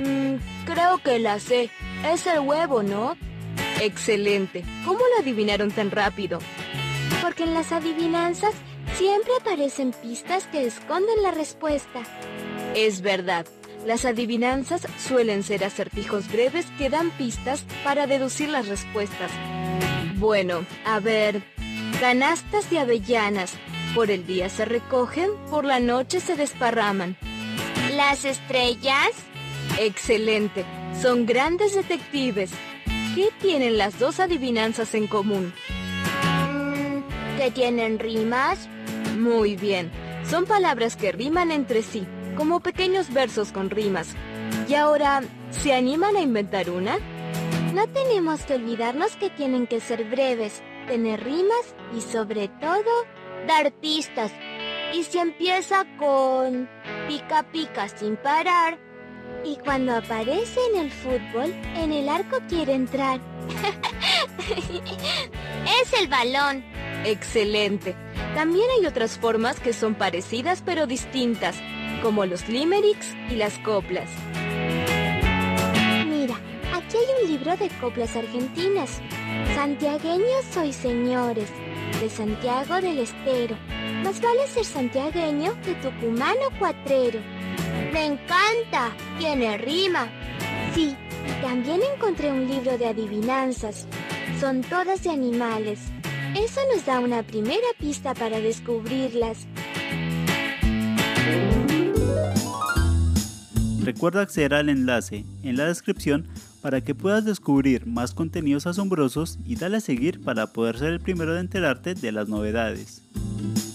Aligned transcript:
Mm, 0.00 0.36
creo 0.64 0.96
que 1.04 1.18
la 1.18 1.40
sé. 1.40 1.68
Es 2.10 2.26
el 2.26 2.40
huevo, 2.40 2.82
¿no? 2.82 3.18
Excelente. 3.82 4.64
¿Cómo 4.86 5.00
lo 5.00 5.22
adivinaron 5.22 5.70
tan 5.70 5.90
rápido? 5.90 6.38
Porque 7.22 7.44
en 7.44 7.54
las 7.54 7.72
adivinanzas 7.72 8.54
siempre 8.96 9.32
aparecen 9.40 9.92
pistas 9.92 10.46
que 10.46 10.66
esconden 10.66 11.22
la 11.22 11.30
respuesta. 11.30 12.02
Es 12.74 13.00
verdad. 13.00 13.46
Las 13.86 14.04
adivinanzas 14.04 14.86
suelen 14.98 15.42
ser 15.42 15.64
acertijos 15.64 16.30
breves 16.30 16.66
que 16.76 16.90
dan 16.90 17.10
pistas 17.10 17.64
para 17.84 18.06
deducir 18.06 18.48
las 18.48 18.66
respuestas. 18.66 19.30
Bueno, 20.16 20.64
a 20.84 20.98
ver, 20.98 21.44
canastas 22.00 22.68
de 22.70 22.80
avellanas, 22.80 23.54
por 23.94 24.10
el 24.10 24.26
día 24.26 24.48
se 24.48 24.64
recogen, 24.64 25.30
por 25.50 25.64
la 25.64 25.78
noche 25.78 26.20
se 26.20 26.36
desparraman. 26.36 27.16
¿Las 27.94 28.24
estrellas? 28.24 29.10
Excelente. 29.78 30.64
Son 31.00 31.26
grandes 31.26 31.74
detectives. 31.74 32.50
¿Qué 33.14 33.28
tienen 33.40 33.78
las 33.78 33.98
dos 33.98 34.20
adivinanzas 34.20 34.94
en 34.94 35.06
común? 35.06 35.54
¿Que 37.36 37.50
tienen 37.50 37.98
rimas? 37.98 38.68
Muy 39.18 39.56
bien. 39.56 39.90
Son 40.28 40.46
palabras 40.46 40.96
que 40.96 41.12
riman 41.12 41.50
entre 41.50 41.82
sí, 41.82 42.06
como 42.34 42.60
pequeños 42.60 43.12
versos 43.12 43.52
con 43.52 43.68
rimas. 43.68 44.14
Y 44.68 44.74
ahora, 44.74 45.22
¿se 45.50 45.74
animan 45.74 46.16
a 46.16 46.22
inventar 46.22 46.70
una? 46.70 46.96
No 47.74 47.86
tenemos 47.88 48.40
que 48.42 48.54
olvidarnos 48.54 49.16
que 49.16 49.28
tienen 49.28 49.66
que 49.66 49.80
ser 49.80 50.04
breves, 50.04 50.62
tener 50.86 51.22
rimas 51.22 51.74
y 51.94 52.00
sobre 52.00 52.48
todo 52.48 53.04
dar 53.46 53.70
pistas. 53.72 54.32
Y 54.94 55.04
si 55.04 55.18
empieza 55.18 55.84
con 55.98 56.68
pica 57.06 57.42
pica 57.52 57.88
sin 57.88 58.16
parar, 58.16 58.78
y 59.44 59.56
cuando 59.56 59.94
aparece 59.94 60.58
en 60.72 60.80
el 60.80 60.90
fútbol, 60.90 61.52
en 61.76 61.92
el 61.92 62.08
arco 62.08 62.38
quiere 62.48 62.74
entrar. 62.74 63.20
es 65.82 65.92
el 66.00 66.08
balón. 66.08 66.75
Excelente. 67.06 67.94
También 68.34 68.66
hay 68.76 68.84
otras 68.84 69.16
formas 69.16 69.60
que 69.60 69.72
son 69.72 69.94
parecidas 69.94 70.60
pero 70.66 70.88
distintas, 70.88 71.54
como 72.02 72.26
los 72.26 72.48
limericks 72.48 73.14
y 73.30 73.36
las 73.36 73.56
coplas. 73.60 74.10
Mira, 76.04 76.34
aquí 76.74 76.96
hay 76.96 77.22
un 77.22 77.30
libro 77.30 77.56
de 77.56 77.68
coplas 77.80 78.16
argentinas. 78.16 79.00
Santiagueños 79.54 80.44
soy 80.52 80.72
señores, 80.72 81.48
de 82.00 82.10
Santiago 82.10 82.74
del 82.80 82.98
Estero. 82.98 83.56
Más 84.02 84.20
vale 84.20 84.48
ser 84.48 84.64
santiagueño 84.64 85.52
que 85.62 85.74
tucumano 85.74 86.50
cuatrero. 86.58 87.20
Me 87.92 88.06
encanta, 88.06 88.90
tiene 89.16 89.56
rima. 89.58 90.08
Sí, 90.74 90.96
también 91.40 91.82
encontré 91.94 92.32
un 92.32 92.48
libro 92.48 92.76
de 92.76 92.88
adivinanzas. 92.88 93.86
Son 94.40 94.60
todas 94.62 95.04
de 95.04 95.10
animales. 95.10 95.78
Eso 96.36 96.60
nos 96.70 96.84
da 96.84 97.00
una 97.00 97.22
primera 97.22 97.66
pista 97.78 98.12
para 98.12 98.38
descubrirlas. 98.40 99.46
Recuerda 103.82 104.20
acceder 104.20 104.52
al 104.52 104.68
enlace 104.68 105.24
en 105.42 105.56
la 105.56 105.64
descripción 105.64 106.28
para 106.60 106.82
que 106.82 106.94
puedas 106.94 107.24
descubrir 107.24 107.86
más 107.86 108.12
contenidos 108.12 108.66
asombrosos 108.66 109.38
y 109.46 109.56
dale 109.56 109.78
a 109.78 109.80
seguir 109.80 110.22
para 110.22 110.52
poder 110.52 110.78
ser 110.78 110.88
el 110.88 111.00
primero 111.00 111.32
de 111.32 111.40
enterarte 111.40 111.94
de 111.94 112.12
las 112.12 112.28
novedades. 112.28 113.02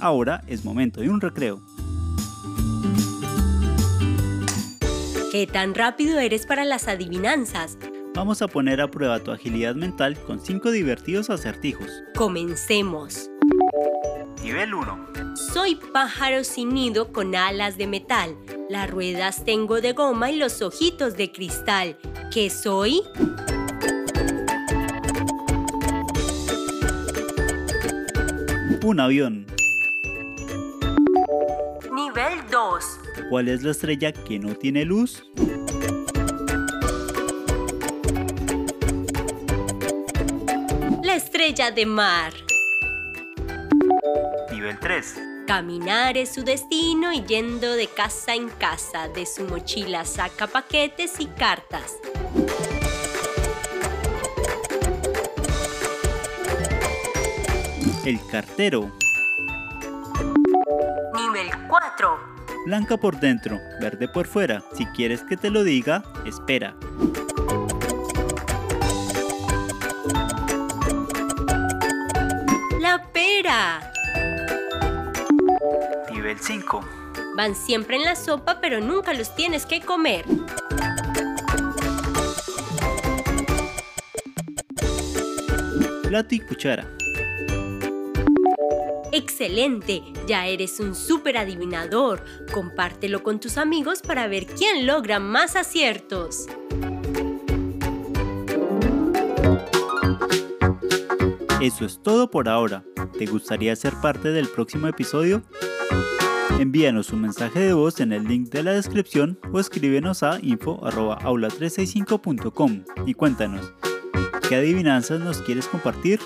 Ahora 0.00 0.42
es 0.48 0.64
momento 0.64 1.00
de 1.00 1.10
un 1.10 1.20
recreo. 1.20 1.62
¿Qué 5.30 5.46
tan 5.46 5.76
rápido 5.76 6.18
eres 6.18 6.44
para 6.44 6.64
las 6.64 6.88
adivinanzas? 6.88 7.78
Vamos 8.18 8.42
a 8.42 8.48
poner 8.48 8.80
a 8.80 8.90
prueba 8.90 9.20
tu 9.20 9.30
agilidad 9.30 9.76
mental 9.76 10.18
con 10.26 10.40
5 10.40 10.72
divertidos 10.72 11.30
acertijos. 11.30 11.88
Comencemos. 12.16 13.30
Nivel 14.42 14.74
1. 14.74 15.36
Soy 15.52 15.78
pájaro 15.92 16.42
sin 16.42 16.70
nido 16.70 17.12
con 17.12 17.36
alas 17.36 17.78
de 17.78 17.86
metal. 17.86 18.36
Las 18.68 18.90
ruedas 18.90 19.44
tengo 19.44 19.80
de 19.80 19.92
goma 19.92 20.32
y 20.32 20.36
los 20.36 20.62
ojitos 20.62 21.16
de 21.16 21.30
cristal. 21.30 21.96
¿Qué 22.34 22.50
soy? 22.50 23.02
Un 28.82 28.98
avión. 28.98 29.46
Nivel 31.94 32.40
2. 32.50 32.84
¿Cuál 33.30 33.46
es 33.46 33.62
la 33.62 33.70
estrella 33.70 34.10
que 34.10 34.40
no 34.40 34.56
tiene 34.56 34.84
luz? 34.84 35.22
Estrella 41.48 41.70
de 41.70 41.86
mar. 41.86 42.32
Nivel 44.50 44.78
3. 44.78 45.14
Caminar 45.46 46.18
es 46.18 46.34
su 46.34 46.44
destino 46.44 47.10
y 47.12 47.22
yendo 47.24 47.72
de 47.72 47.86
casa 47.86 48.34
en 48.34 48.50
casa, 48.50 49.08
de 49.08 49.24
su 49.24 49.44
mochila 49.44 50.04
saca 50.04 50.46
paquetes 50.46 51.18
y 51.20 51.26
cartas. 51.26 51.96
El 58.04 58.20
cartero. 58.30 58.92
Nivel 61.14 61.48
4. 61.68 62.18
Blanca 62.66 62.98
por 62.98 63.18
dentro, 63.20 63.58
verde 63.80 64.06
por 64.08 64.26
fuera. 64.26 64.62
Si 64.74 64.84
quieres 64.86 65.22
que 65.22 65.38
te 65.38 65.48
lo 65.48 65.64
diga, 65.64 66.04
espera. 66.26 66.74
5. 76.48 76.80
Van 77.36 77.54
siempre 77.54 77.96
en 77.96 78.04
la 78.04 78.16
sopa, 78.16 78.58
pero 78.58 78.80
nunca 78.80 79.12
los 79.12 79.34
tienes 79.34 79.66
que 79.66 79.82
comer. 79.82 80.24
Plato 86.04 86.34
y 86.34 86.40
cuchara. 86.40 86.90
¡Excelente! 89.12 90.02
Ya 90.26 90.46
eres 90.46 90.80
un 90.80 90.94
súper 90.94 91.36
adivinador. 91.36 92.24
Compártelo 92.50 93.22
con 93.22 93.40
tus 93.40 93.58
amigos 93.58 94.00
para 94.00 94.26
ver 94.26 94.46
quién 94.46 94.86
logra 94.86 95.18
más 95.20 95.54
aciertos. 95.54 96.46
Eso 101.60 101.84
es 101.84 102.02
todo 102.02 102.30
por 102.30 102.48
ahora. 102.48 102.84
¿Te 103.18 103.26
gustaría 103.26 103.76
ser 103.76 103.92
parte 104.00 104.30
del 104.30 104.48
próximo 104.48 104.86
episodio? 104.86 105.42
Envíanos 106.58 107.12
un 107.12 107.20
mensaje 107.22 107.60
de 107.60 107.72
voz 107.72 108.00
en 108.00 108.12
el 108.12 108.24
link 108.24 108.50
de 108.50 108.64
la 108.64 108.72
descripción 108.72 109.38
o 109.52 109.60
escríbenos 109.60 110.22
a 110.22 110.38
info.aula365.com 110.42 112.84
y 113.06 113.14
cuéntanos, 113.14 113.72
¿qué 114.48 114.56
adivinanzas 114.56 115.20
nos 115.20 115.40
quieres 115.42 115.68
compartir? 115.68 116.20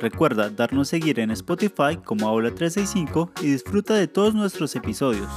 Recuerda 0.00 0.48
darnos 0.50 0.88
seguir 0.88 1.20
en 1.20 1.30
Spotify 1.30 1.96
como 2.02 2.28
Aula365 2.28 3.30
y 3.42 3.52
disfruta 3.52 3.94
de 3.94 4.08
todos 4.08 4.34
nuestros 4.34 4.74
episodios. 4.76 5.30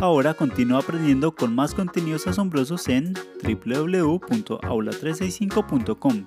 Ahora 0.00 0.32
continúa 0.34 0.80
aprendiendo 0.80 1.34
con 1.34 1.54
más 1.54 1.74
contenidos 1.74 2.26
asombrosos 2.26 2.86
en 2.88 3.14
www.aula365.com. 3.42 6.26